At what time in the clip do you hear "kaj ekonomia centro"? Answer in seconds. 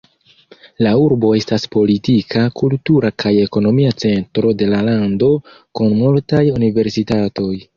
3.25-4.55